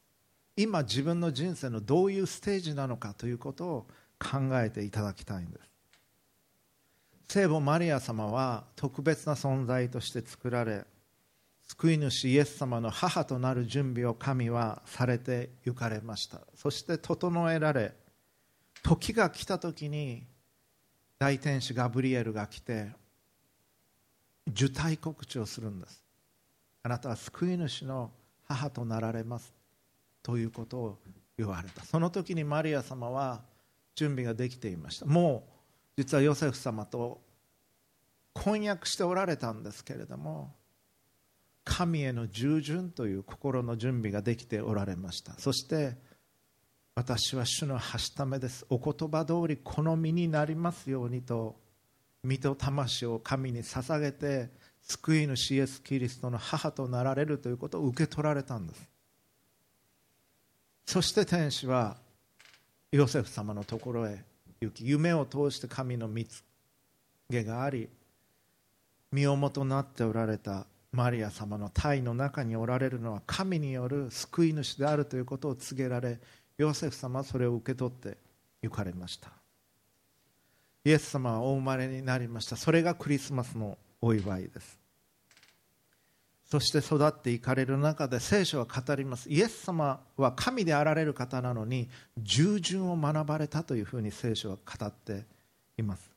[0.56, 3.86] 今自分の人生のどういうステージなのかということを
[4.18, 5.70] 考えていただきたいんです。
[7.28, 10.84] 聖母マリア様は特別な存在として作られ
[11.64, 16.40] 救い主イエス様の母となる準備を神はされて行かれました。
[16.54, 17.92] そして整えられ
[18.84, 20.24] 時が来た時に
[21.18, 22.88] 大天使ガブリエルが来て
[24.48, 26.02] 受胎告知をするんです。
[26.82, 28.10] あなたは救い主の
[28.44, 29.52] 母となられます。
[30.22, 30.98] ということを
[31.38, 31.84] 言われた。
[31.84, 33.42] その時にマリア様は
[33.94, 35.06] 準備ができていました。
[35.06, 35.44] も
[35.96, 37.20] う実はヨセフ様と
[38.34, 40.52] 婚約しておられたんですけれども
[41.64, 45.32] 神への従順という心の準備ができておられました。
[45.38, 45.96] そして
[46.96, 48.64] 私は主のはしためです。
[48.70, 51.54] お言葉通りこの身になりますようにと
[52.24, 54.48] 身と魂を神に捧げて
[54.80, 58.88] 救い主イエス・キリストの母となられるということを受け取られたんです。
[60.86, 61.98] そして天使は
[62.90, 64.24] ヨセフ様のところへ
[64.62, 66.42] 行き夢を通して神の見つ
[67.30, 67.90] けがあり
[69.12, 76.18] 身重となっておられたマリア様の体の中におられるのは神による救い主であるということを告げられ
[76.58, 78.16] ヨセフ様はそれを受け取って
[78.62, 79.30] 行かれました。
[80.84, 82.56] イエス様はお生まれになりました。
[82.56, 84.78] それがクリスマスのお祝いです。
[86.44, 89.28] そして育っていかれる中で聖書は語ります。
[89.28, 91.88] イエス様は神であられる方なのに
[92.18, 95.24] 従順を学ばれたというふうに聖書は語って
[95.76, 96.08] います。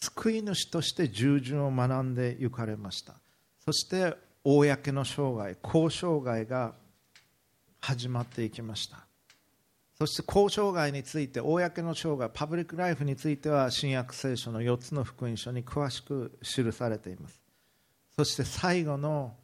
[0.00, 3.14] 救い主として従順を学んで行かれました。
[3.62, 6.72] そして公の生涯交渉涯が
[7.80, 9.09] 始まっていきました。
[10.00, 17.38] そして交渉外について公の生涯パブリックライフについては新約聖書の4つの福音書に詳しく記されています。
[18.16, 19.34] そして最後の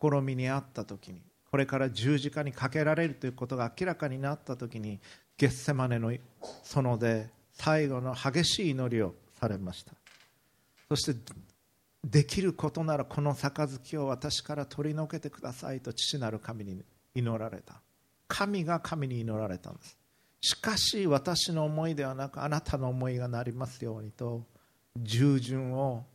[0.00, 5.00] 試みにあった時にこれから十字架にかけられるということが明らかになった時に
[5.36, 6.12] ゲッセマネの
[6.62, 9.94] 園で最後の激しい祈りをされました。
[10.90, 11.18] そして
[12.04, 16.84] できることならこの杯を私から取り除けてくださいと父なる神に
[17.16, 17.82] 祈られた。
[18.32, 19.98] 神が神に祈られたんです。
[20.40, 24.46] しかし私の思いではなくあなたの思いがなりますようにと
[24.96, 26.06] 従順を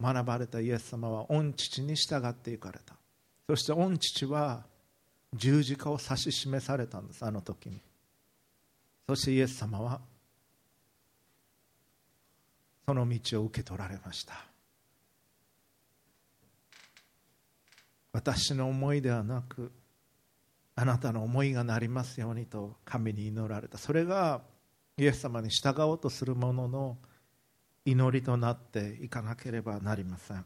[0.00, 2.94] 学ばれたイエス様は御父に従っていかれた。
[3.46, 4.64] そして御父は
[5.34, 7.78] 十字架を指し示されたんですあの時に。
[9.06, 10.00] そしてイエス様は
[12.86, 14.46] その道を受け取られました。
[18.14, 19.70] 私の思いではなく
[20.78, 23.78] あなたの思いがなりますようにと神に祈られた。
[23.78, 24.42] それが
[24.98, 26.98] イエス様に従おうとする者の
[27.86, 30.44] 祈りとなっていかなければなりません。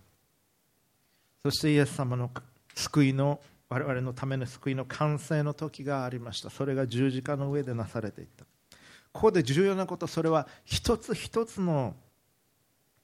[1.42, 2.30] そしてイエス様の
[2.76, 6.50] 救いの我々のための救いの完成の時がありました。
[6.50, 8.44] それが十字架の上でなされていった。
[9.12, 11.96] ここで重要なことそれは一つ一つの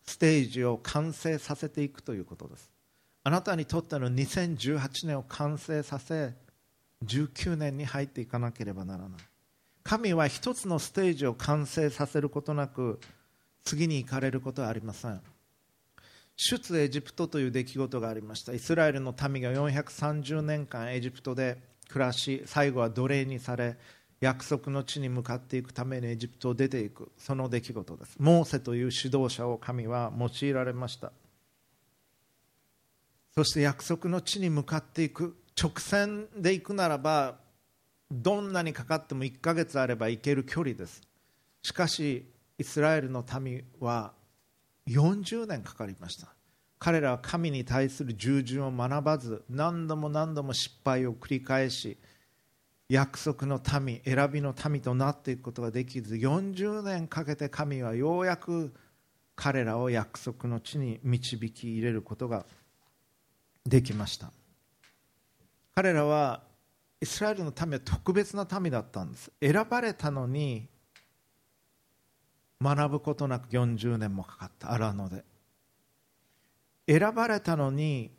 [0.04, 2.70] ステージを完成させていくということです。
[3.24, 6.45] あなたにとっての2018年を完成させ
[7.04, 9.20] 19年に入っていかなければならない。
[9.84, 12.98] 神は一つのステージを完成させることなく
[13.64, 15.20] 次に行かれることはありません。
[16.36, 18.52] 出エジプトという出来事がありました。
[18.52, 23.76] イスラエルの民が430年間エジプトで暮らし最後は奴隷にされ
[24.20, 27.10] 約束の地に向かっていくためにエジプトを出ていく。
[27.18, 28.16] その出来事です。
[28.18, 31.12] モーセという指導者を神は用いられました。
[33.34, 37.36] そして約束の地に向かっていく直線で行くならば
[38.10, 41.02] どんなにかかっても1ヶ月あれば行ける距離です。
[41.62, 42.26] しかし
[42.58, 44.12] イスラエルの民は
[44.86, 46.28] 40年かかりました。
[46.78, 51.96] 彼らは神に対する従順を学ばず何度も何度も失敗を繰り返し
[52.88, 58.72] 約束の民選びの民となっていくことができず40年かけて神はようやく
[59.34, 62.44] 彼らを約束の地に導き入れることが
[63.64, 64.30] できました。
[65.76, 66.42] 彼らは
[67.02, 69.30] イスラエルの民は特別な民だったんです。
[69.42, 70.66] 選ばれたのに
[72.62, 74.72] 学ぶことなく40年もかかった。
[74.72, 75.22] 荒野で。
[76.88, 78.10] 選ばれたのに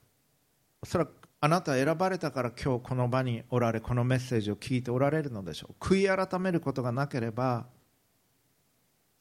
[0.83, 5.75] おそらくあなたは選ばれたから今日この場におられこのメッセージを聞いておられるのでしょう。
[5.79, 7.65] 悔い改めることがなければ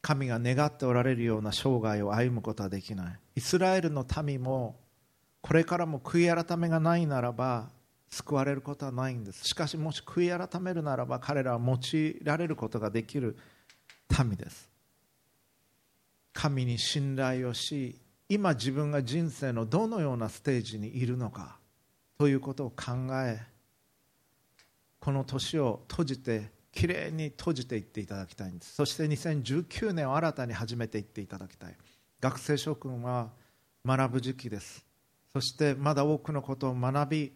[0.03, 3.18] 神が願っておられるような生涯を歩むことはできない。
[3.37, 4.79] イスラエルの民も
[5.40, 7.75] これからも悔い改めがないならば
[8.09, 9.45] 救われることはないんです。
[9.45, 13.37] しかしもし悔い改めるならば彼らは用いられることができる
[14.25, 14.71] 民です。
[16.33, 21.59] 神に信頼をし今自分が人生のどのようなステージにいるのか
[22.19, 22.92] ということを考
[23.25, 23.40] え
[25.01, 28.75] この年を閉じてきれいに閉じていっていただきたいんです。
[28.75, 31.77] そして2019年を新たに始めていっていただきたい。
[32.21, 33.31] 学生諸君は
[33.85, 34.85] 学ぶ時期です。
[35.33, 37.33] そしてまだ多くのことを学び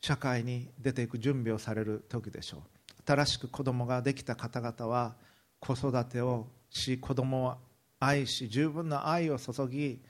[0.00, 2.60] 社会に出ていく準備をされる時でしょう。
[3.06, 5.14] 新しく子供ができた方々は
[5.60, 7.54] 子育てをし子供を
[8.00, 10.00] 愛し十分な愛を注ぎ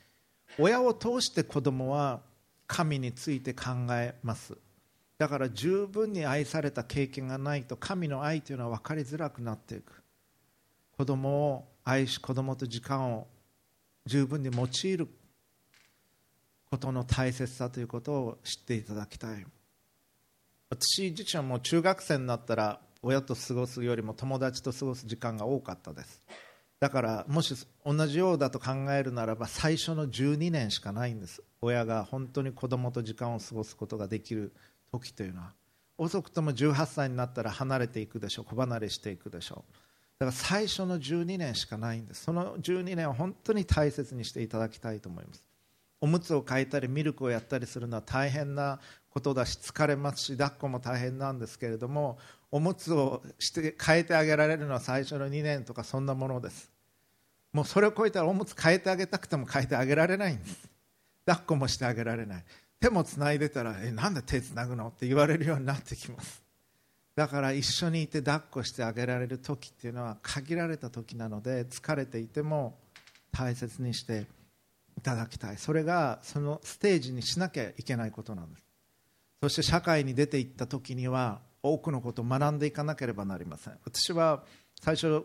[0.59, 2.21] 親を通して子供は
[2.67, 4.57] 神について考えます。
[5.19, 10.03] だから十分に愛された経験がないと神の愛というのは分かりづらくなっていく。
[10.97, 13.27] 子供を愛し子供と時間を
[14.07, 15.09] 十分に用いる
[16.71, 19.47] ことの大切さということを知っていただきたい。
[20.79, 26.23] 私自身はもう中学生になったら親と過ごすよりも友達と過ごす時間が多かったです。
[26.79, 31.43] だからもし同じようだと考えるならば最初の12年しかないんです。
[31.63, 34.53] 親が本当に子供と時間を過ごすことができる
[34.93, 35.53] 時というのは。
[35.99, 38.45] 遅くとも18歳になったら離れていくでしょう。
[38.45, 39.73] 子離れしていくでしょう。
[40.19, 42.25] だから最初の12年しかないんです。
[42.25, 45.43] その12年を本当に大切にしていただきたいと思います。
[46.03, 48.81] おむつを替えたりミルクをやったりするのは大変な
[49.17, 52.19] ことだし疲れますし抱っこも大変なんですけれども
[52.53, 56.71] おむつをして変えてあげられるのは最初の2年とかそんなものです。
[57.51, 60.69] もうそれを超えたらおむつ変えてあげたくても変えてあげられないんです。
[61.25, 62.45] 抱っこもしてあげられない。
[62.79, 64.89] 手もつないでたらえなんで手つなぐの？
[64.89, 66.43] って言われるようになってきます。
[67.15, 72.77] だから一緒にいて抱っこしてあげられる時っていうのは限られた時なので疲れていても
[73.33, 74.27] 大切にして
[74.99, 75.57] いただきたい。
[75.57, 78.66] それがそのステージにしなきゃいけないことなんです。
[79.43, 83.75] そして社会に出ていった時には多くのことを学んでいかなければなりません。
[83.85, 84.45] 私は
[84.81, 85.25] 最初、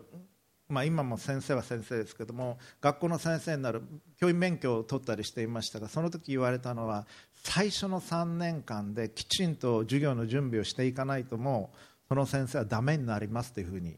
[0.68, 3.82] まあ、今も先生は先生ですけども学校の先生になる
[4.18, 11.76] 教員免許を取ったりしていましたがその時言われたのは最初の3年間できちんと授業の準備をしていかないともう
[12.08, 13.96] その先生はダメになりますというふうに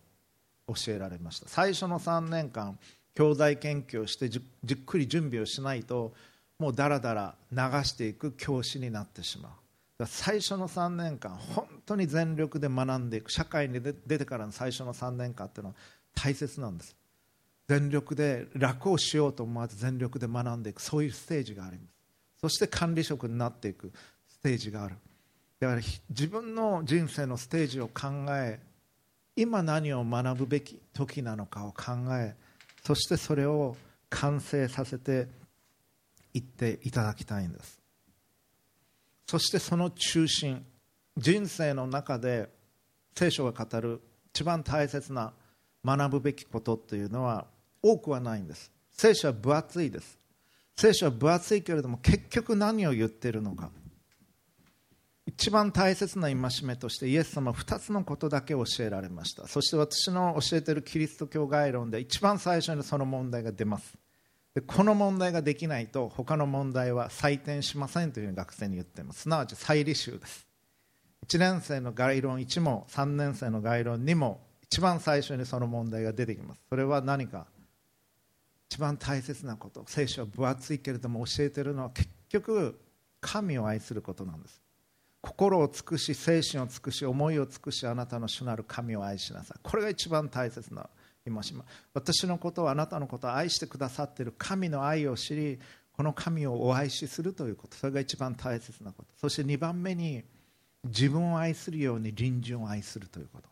[0.66, 1.48] 教えられました。
[1.48, 2.78] 最初の3年間
[3.14, 4.40] 教材研究をしてじ
[4.72, 6.12] っくり準備をしないと
[6.58, 9.52] もうだらだら流していく教師になってしまう。
[10.06, 15.76] 最初の3年間本当に全力で学んでいく社会に出てからの最初の3年間っていうのは
[16.14, 16.96] 大切なんです。
[17.68, 20.82] 全力で楽をしようと思わず全力で学んでいく。
[20.82, 21.94] そういうステージがあります。
[22.40, 23.92] そして管理職になっていく
[24.28, 24.96] ステージがある。
[25.60, 25.80] だから
[26.10, 28.60] 自分の人生のステージを考え
[29.36, 32.34] 今何を学ぶべき時なのかを考え
[32.84, 33.76] そしてそれを
[34.10, 35.28] 完成させて
[36.34, 37.83] いっていただきたいんです。
[39.26, 40.64] そしてその中心
[41.16, 42.48] 人生の中で
[43.16, 44.00] 聖書が語る
[44.30, 45.32] 一番大切な
[45.84, 47.46] 学ぶべきことというのは
[47.82, 48.72] 多くはないんです。
[48.90, 50.18] 聖書は分厚いです。
[50.76, 53.70] 聖書は分厚いけれども結局何を言っているのか。
[55.26, 59.46] 一番大切な戒めとしてイエス様は2つのことだけ教えられました。
[59.46, 63.94] そして私の教えているキリスト教概論で一番最初にその問題が出ます。
[64.54, 69.22] でこの問題ができないと他の問題は採点しませんというふうに学生に言っています。
[69.22, 70.46] すなわち再履修です。
[71.26, 76.60] 1年生の概論1も3年生の概論2も一番最初にその問題が出てきます。
[76.68, 77.46] それは何か
[78.68, 82.80] 一番大切なこと聖書は分厚いけれども教えているのは結局
[83.20, 84.60] 神を愛することなんです。
[85.20, 89.60] 心を尽くし精神を尽くし思いを尽くしあなたの主なる神を愛しなさい。
[89.62, 90.88] これが一番大切な
[91.26, 91.42] 今
[91.94, 95.58] 私のことをあなたのことを愛してくださっている神の愛を知り
[95.96, 97.76] この神をお愛しするということ。
[97.76, 99.08] それが一番大切なこと。
[99.16, 100.24] そして2番目に
[100.84, 103.48] 自分を愛するように隣人を愛するということ。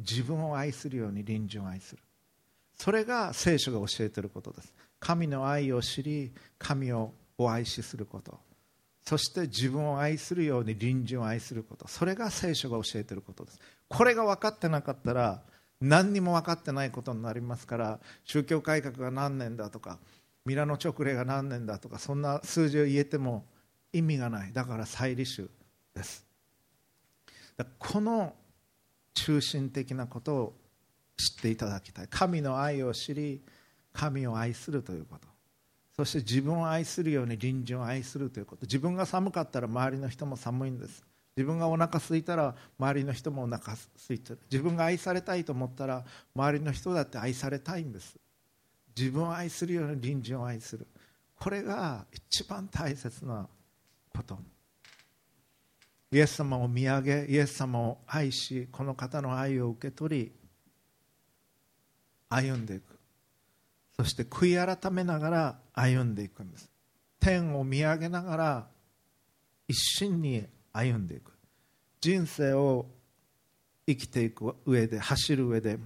[0.00, 2.02] 自分を愛するように隣人を愛する。
[2.74, 4.74] それが聖書が教えていることです。
[4.98, 8.38] 神の愛を知り神をお愛しすること。
[9.04, 11.86] そして自分を愛するように隣人を愛すること。
[11.88, 13.60] それが聖書が教えていることです。
[13.88, 15.42] これが分かってなかったら
[15.80, 19.98] 何にも分かってないことになりますから宗教改革が何年だとか
[20.46, 23.44] ミラノ直令が何年だとかそんな数字を言えても
[23.92, 24.52] 意味がない。
[24.52, 25.50] だから再履修
[25.94, 26.24] です。
[27.78, 28.34] この
[29.14, 30.54] 中心的なことを
[31.16, 32.08] 知っていただきたい。
[32.08, 33.40] 神の愛を知り
[33.92, 35.26] 神を愛するということ。
[35.96, 38.62] そして自分を愛するように隣人を愛するということ。
[38.62, 41.02] 自分が寒かったら周りの人も寒いんです。
[41.36, 44.38] 自分がお腹空いたら周りの人もお腹空いてる。
[44.50, 48.16] 自分が愛されたいと思ったら周りの人だって愛されたいんです。
[48.96, 50.86] 自分を愛するように隣人を愛する。
[51.38, 53.46] これが一番大切な
[54.14, 54.38] こと。
[56.10, 60.32] イエス様を見上げイエス様を愛しこの方の愛を受け取り
[62.30, 62.98] 歩んでいく。
[63.96, 66.70] そして悔い改めながら歩んでいくんです。
[67.20, 68.66] 天を見上げながら
[69.68, 70.46] 一心に
[70.76, 71.32] 歩んでいく。
[72.00, 72.86] 人生を
[73.86, 75.78] 生きていく上で走る上で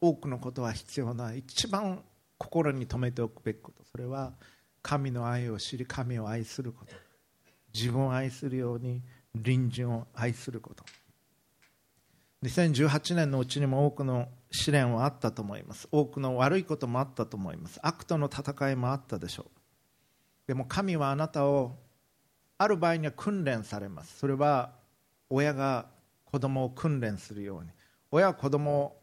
[0.00, 1.38] 多くのことは必要ない。
[1.38, 2.02] 一番
[2.36, 3.82] 心に留めておくべきこと。
[3.84, 4.34] それは
[4.82, 6.92] 神の愛を知り神を愛すること。
[7.72, 9.02] 自分を愛するように
[9.32, 10.84] 隣人を愛すること。
[12.42, 15.88] 2018年のうちにも多くの試練はあったと思います。
[15.90, 17.80] 多くの悪いこともあったと思います。
[17.82, 19.50] 悪との戦いもあったでしょう。
[20.46, 21.78] でも神はあなたを
[22.58, 24.18] ある場合には訓練されます。
[24.18, 24.72] それは
[25.28, 25.86] 親が
[26.24, 27.70] 子供を訓練するように。
[28.10, 29.00] 親は子供を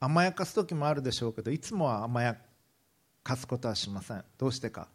[0.00, 2.36] 甘やかす時もあるでしょうけどいつもは甘や
[3.22, 4.24] かすことはしません。
[4.38, 4.88] どうしてか。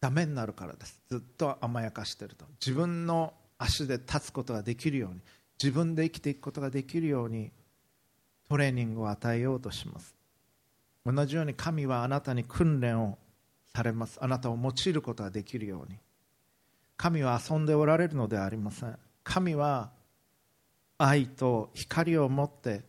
[0.00, 1.02] ダメになるからです。
[1.08, 2.44] ずっと甘やかしていると。
[2.60, 5.20] 自分の足で立つことができるように。
[5.62, 7.50] 自分で生きていくことができるように。
[8.48, 10.14] トレーニングを与えようとします。
[11.04, 13.18] 同じように神はあなたに訓練を
[13.74, 14.18] されます。
[14.22, 15.98] あなたを用いることができるように。
[16.98, 18.98] 神は遊んでおられるのではありません。
[19.22, 19.90] 神は
[20.98, 22.82] 愛と光を持って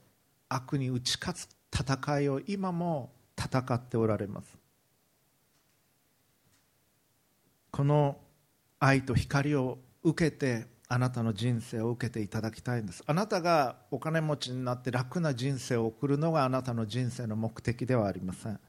[0.50, 4.58] 悪に打ち勝つ戦いを今も戦っておられます。
[7.70, 8.18] この
[8.80, 13.04] 愛と光を受けてあなたの人生を受けていただきたいんです。
[13.06, 18.60] あなたがお金持ちになって楽な人生を送るのがあなたの人生の目的ではありません。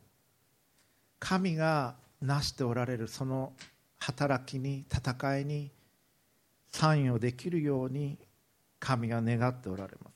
[1.19, 3.55] 神が成しておられるその
[4.01, 5.71] 働きに戦いに
[6.73, 8.19] 参与できるように
[8.79, 10.15] 神が願っておられます。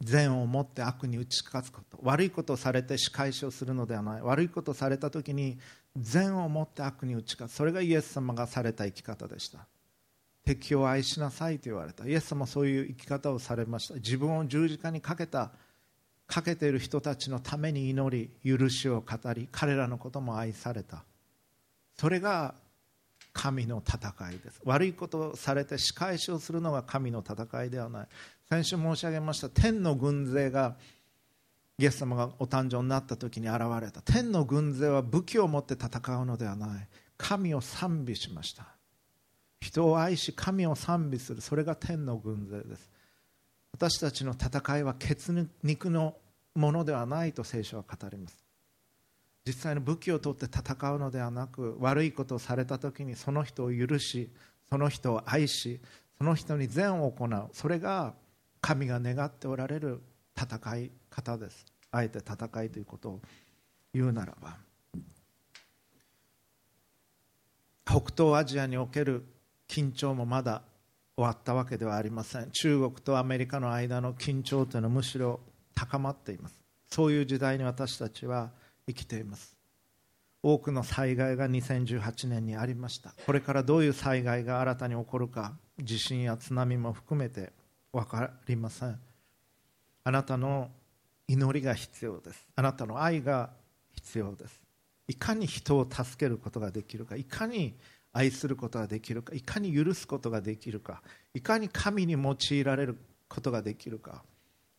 [0.00, 1.98] 善をもって悪に打ち勝つこと。
[2.02, 4.22] 悪いことをされて仕返しをするのではない。
[4.22, 5.58] 悪いことをされた時に
[5.96, 7.54] 善をもって悪に打ち勝つ。
[7.54, 9.66] それがイエス様がされた生き方でした。
[10.44, 12.06] 敵を愛しなさいと言われた。
[12.06, 13.94] イエス様もそういう生き方をされました。
[13.94, 15.52] 自分を十字架にかけた
[16.26, 21.04] かけている人たちのために祈り許しを語り彼らのことも愛された。
[21.94, 22.54] それが
[23.32, 24.60] 神の戦いです。
[24.64, 28.08] 悪いことをされて仕返しをするのが神の戦いではない。
[28.48, 30.76] 先週申し上げました天の軍勢が
[31.78, 34.02] イエス様がお誕生になった時に現れた。
[34.02, 36.88] 天の軍勢は武器を持って戦うのではない。
[37.16, 38.66] 神を賛美しました。
[39.60, 41.40] 人を愛し神を賛美する。
[41.40, 42.90] それが天の軍勢です。
[43.72, 46.16] 私たちの戦いは血肉の
[46.54, 48.41] ものではないと聖書は語ります。
[49.46, 54.30] 実際の武器を取って戦うのではなく悪いことをされた時にその人を許し
[54.70, 55.80] その人を愛し
[56.22, 57.48] その人に善を行う。
[57.52, 58.14] それが
[58.60, 60.00] 神が願っておられる
[60.40, 61.66] 戦い方です。
[61.90, 63.20] あえて戦いということを
[63.92, 64.56] 言うならば。
[67.84, 69.24] 北東アジアにおける
[69.66, 70.62] 緊張もまだ
[71.16, 72.50] 終わったわけではありません。
[72.52, 75.40] 中国とアメリカの間の緊張というのはむしろ
[75.74, 76.54] 高まっています。
[76.88, 78.52] そういう時代に私たちは
[78.86, 79.56] 生きています。
[80.42, 83.14] 多くの災害が2018年にありました。
[83.26, 87.52] これからどういう災害が新たに起こるか地震や津波も含めて
[87.92, 88.98] 分かりません。
[90.04, 90.70] あなたの
[91.28, 92.48] 祈りが必要です。
[92.56, 93.50] あなたの愛が
[93.92, 94.60] 必要です。
[95.06, 97.74] いかに人を助けることができるかいかに
[98.12, 101.02] 愛することができるかいかに許すことができるか
[101.34, 104.24] いかに神に用いられることができるか。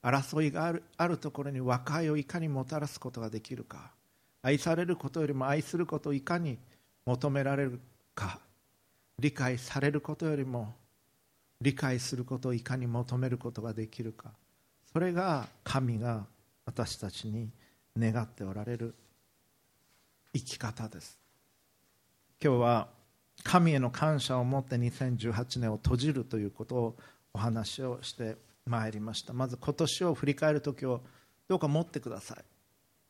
[0.03, 3.91] 争いがあるあるところに和解をいかにもたらすことができるか。
[4.41, 6.59] 愛されることよりも愛することをいかに
[7.05, 7.79] 求められる
[8.13, 8.39] か。
[9.17, 10.75] 理解されることよりも
[11.61, 14.31] 理解することをいかに求めることができるか。
[14.91, 16.25] それが神が
[16.65, 17.49] 私たちに
[17.97, 18.95] 願っておられる
[20.33, 21.17] 生き方です。
[22.43, 22.87] 今日は
[23.43, 26.97] 神への感謝を持って2018年を閉じるということを
[27.33, 28.35] お話をして
[28.65, 29.33] まいりました。
[29.33, 31.01] まず今年を振り返る時を
[31.47, 32.43] どうか持ってください。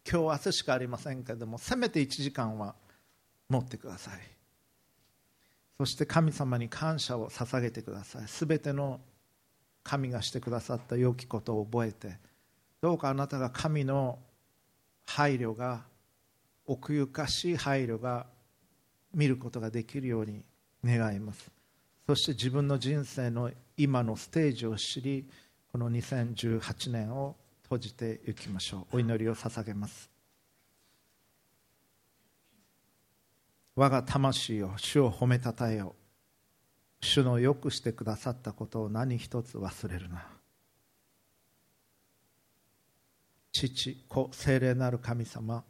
[0.09, 2.75] 今日明日しかありませんけれどもせめて1時間は
[3.49, 4.19] 持ってください。
[5.77, 8.27] そして神様に感謝を捧げてください。
[8.27, 8.99] すべての
[9.83, 12.17] 神がしてくださった良きことを覚えて
[12.81, 14.19] どうかあなたが神の
[15.05, 15.83] 配慮が
[16.65, 18.25] 奥ゆかしい配慮が
[19.13, 20.43] 見ることができるように
[20.83, 21.51] 願います。
[22.07, 25.29] そして自分の人生の今のステージを知り
[25.73, 28.97] この2018年を閉じていきましょう。
[28.97, 30.07] お祈りを捧げます。
[33.75, 35.95] 我が魂を主を褒めたたえよ
[37.01, 40.27] 主のよくしてくださったことを何一つ忘れるな。
[43.51, 45.63] 父子聖霊なる神様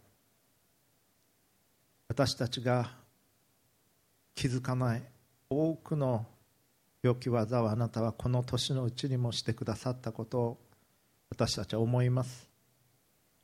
[2.10, 2.92] 私たちが
[4.36, 5.04] 気づかない
[5.50, 6.26] 多くの
[7.04, 10.58] 良き技をあなたはこの年のうちにもしてくださったことを
[11.30, 12.50] 私たちは思います。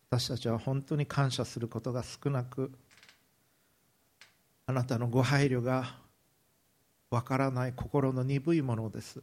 [0.10, 2.72] 私たちは本当に感謝することが少なく
[4.66, 5.98] あなたのご配慮が
[7.12, 9.22] わからない心の鈍いものです。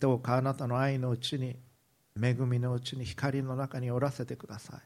[0.00, 1.56] どうかあなたの愛のうちに
[2.20, 4.80] 恵みのうちに光の中におらせてください。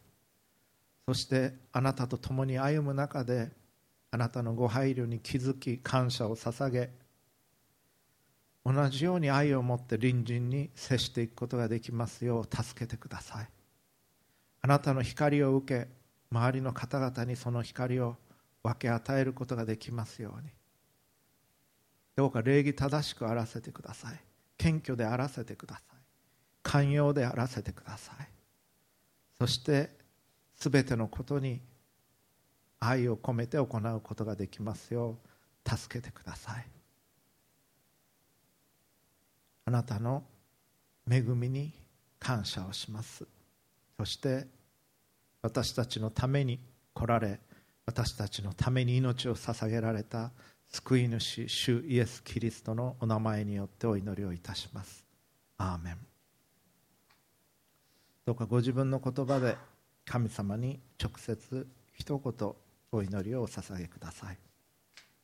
[1.09, 3.51] そしてあなたと共に歩む中で
[4.11, 7.06] あなたのご配慮に気づき感謝を捧げ
[8.69, 13.49] 同じように愛を持って隣人に接していくことができますよう助けてください。
[14.61, 15.89] あなたの光を受け
[16.33, 18.17] 周りの方々にその光を
[18.65, 20.49] 分け与えることができますように。
[22.17, 24.21] どうか礼儀正しくあらせてください。
[24.59, 25.97] 謙虚であらせてください。
[26.65, 28.29] 寛容であらせてください。
[29.39, 29.91] そして
[30.57, 31.61] すべてのことに
[32.81, 35.19] 愛を込めて行うことができますよ
[35.65, 36.76] う助けてください。
[39.67, 40.23] あなたの
[41.11, 41.73] 恵みに
[42.19, 43.27] 感謝をします。
[43.99, 44.47] そして
[45.43, 46.61] 私たちのために
[46.95, 47.41] 来られ
[47.85, 50.31] 私たちのために命を捧げられた
[50.69, 55.05] 救い主主イエス・キリストのお名前によってお祈りをいたします。
[55.59, 55.99] アーメン。
[58.25, 59.57] どうかご自分の言葉で
[60.05, 62.53] 神様に直接一言
[62.93, 64.46] お祈りをお捧げください。